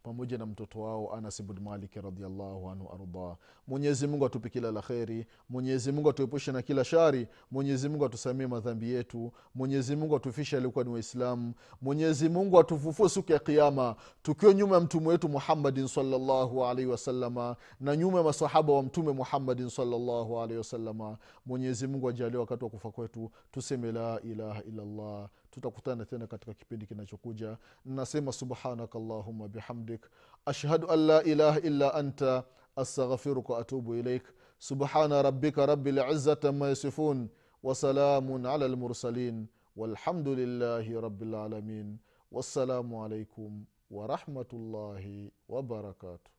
pamoja 0.03 0.38
na 0.38 0.45
mtoto 0.45 0.82
wao 0.82 1.15
anas 1.15 1.43
bn 1.43 1.60
maliki 1.63 2.01
radiallahu 2.01 2.69
anhu 2.69 2.89
arda. 2.93 3.38
Mwenyezi 3.67 4.08
atupe 4.25 4.49
kila 4.49 4.71
la 4.71 4.82
kheri 4.82 5.25
mwenyezi 5.49 5.91
mungu 5.91 6.10
atuepushe 6.10 6.51
na 6.51 6.62
kila 6.62 6.84
shari 6.84 7.27
mwenyezi 7.51 7.89
mungu 7.89 8.05
atusamie 8.05 8.47
madhambi 8.47 8.89
yetu 8.91 9.32
mwenyezi 9.55 9.95
mungu 9.95 10.15
atufishe 10.15 10.58
aliokuwa 10.58 10.86
ni 10.86 10.91
waislamu 10.91 11.53
mwenyezi 11.82 12.29
atufufue 12.60 13.10
siku 13.10 13.32
ya 13.32 13.39
kiama 13.39 13.95
tukiwa 14.21 14.53
nyuma 14.53 14.75
ya 14.75 14.82
mtume 14.82 15.08
wetu 15.08 15.29
muhammadin 15.29 15.88
salllahu 15.88 16.65
alaihi 16.65 16.91
wasalama 16.91 17.55
na 17.79 17.95
nyuma 17.95 18.17
ya 18.17 18.23
masahaba 18.23 18.73
wa 18.73 18.84
mtume 18.84 19.12
muhammadin 19.12 19.69
salllahu 19.69 20.39
alaihi 20.39 20.58
wasalama 20.58 21.17
mwenyezi 21.45 21.88
ajalie 22.10 22.38
wakati 22.39 22.63
wa 22.63 22.69
kufa 22.69 22.91
kwetu 22.91 23.32
tuseme 23.51 23.91
la 23.91 24.21
ilaha 24.21 24.63
illallah 24.63 25.29
tutakutana 25.60 26.06
tena 26.06 26.28
katika 26.28 26.54
kipindi 26.54 26.86
kinachokuja. 26.86 27.58
Nasema 27.86 28.32
subhanaka 28.32 29.00
allahuma 29.00 29.48
bihamdik. 29.48 30.06
Ashhadu 30.45 30.91
an 30.91 31.00
la 31.00 31.24
ilaha 31.24 31.60
illa 31.60 31.93
anta 31.93 32.43
astaghfiruka 32.76 33.54
waatubu 33.54 33.95
ilaik. 33.95 34.24
Subhana 34.60 35.22
rabbika 35.22 35.65
rabi 35.65 35.91
lizati 35.91 36.48
ama 36.48 36.67
yasifun 36.67 37.30
wasalamun 37.63 38.45
ala 38.45 38.67
lmursalin 38.67 39.48
walhamdu 39.76 40.36
lillahi 40.36 41.02
rabilalamin 41.02 41.98
wassalamu 42.32 43.04
alaikum 43.04 43.65
warahmatullahi 43.91 45.32
wabarakatuh 45.50 46.32